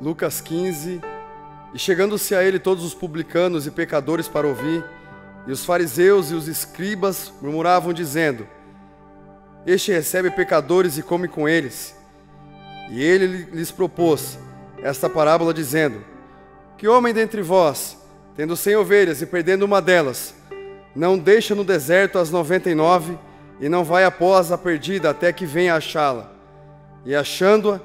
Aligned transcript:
Lucas 0.00 0.40
15. 0.40 1.00
E 1.74 1.78
chegando-se 1.78 2.34
a 2.34 2.42
ele 2.42 2.58
todos 2.58 2.84
os 2.84 2.94
publicanos 2.94 3.66
e 3.66 3.70
pecadores 3.70 4.28
para 4.28 4.46
ouvir, 4.46 4.84
e 5.46 5.52
os 5.52 5.64
fariseus 5.64 6.30
e 6.30 6.34
os 6.34 6.48
escribas 6.48 7.32
murmuravam, 7.40 7.92
dizendo: 7.92 8.46
Este 9.66 9.92
recebe 9.92 10.30
pecadores 10.30 10.98
e 10.98 11.02
come 11.02 11.28
com 11.28 11.48
eles. 11.48 11.96
E 12.90 13.02
ele 13.02 13.48
lhes 13.52 13.70
propôs 13.70 14.38
esta 14.82 15.08
parábola, 15.08 15.52
dizendo: 15.52 16.04
Que 16.76 16.88
homem 16.88 17.12
dentre 17.14 17.42
vós, 17.42 17.96
tendo 18.34 18.56
cem 18.56 18.76
ovelhas 18.76 19.22
e 19.22 19.26
perdendo 19.26 19.64
uma 19.64 19.80
delas, 19.80 20.34
não 20.94 21.18
deixa 21.18 21.54
no 21.54 21.64
deserto 21.64 22.18
as 22.18 22.30
noventa 22.30 22.70
e 22.70 22.74
nove 22.74 23.18
e 23.60 23.68
não 23.68 23.84
vai 23.84 24.04
após 24.04 24.52
a 24.52 24.58
perdida 24.58 25.10
até 25.10 25.32
que 25.32 25.46
venha 25.46 25.74
achá-la? 25.74 26.32
E 27.04 27.14
achando-a, 27.14 27.80